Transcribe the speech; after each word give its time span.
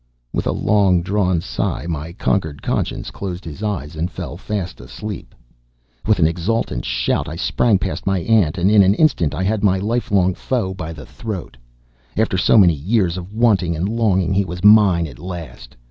With 0.33 0.47
a 0.47 0.51
long 0.51 1.03
drawn 1.03 1.41
sigh 1.41 1.85
my 1.85 2.11
conquered 2.13 2.63
Conscience 2.63 3.11
closed 3.11 3.45
his 3.45 3.61
eyes 3.61 3.95
and 3.95 4.09
fell 4.09 4.35
fast 4.35 4.81
asleep! 4.81 5.35
With 6.07 6.17
an 6.17 6.25
exultant 6.25 6.85
shout 6.85 7.29
I 7.29 7.35
sprang 7.35 7.77
past 7.77 8.07
my 8.07 8.17
aunt, 8.21 8.57
and 8.57 8.71
in 8.71 8.81
an 8.81 8.95
instant 8.95 9.35
I 9.35 9.43
had 9.43 9.63
my 9.63 9.77
lifelong 9.77 10.33
foe 10.33 10.73
by 10.73 10.91
the 10.91 11.05
throat. 11.05 11.55
After 12.17 12.35
so 12.35 12.57
many 12.57 12.73
years 12.73 13.15
of 13.15 13.31
waiting 13.31 13.75
and 13.75 13.87
longing, 13.87 14.33
he 14.33 14.43
was 14.43 14.63
mine 14.63 15.05
at 15.05 15.19
last. 15.19 15.75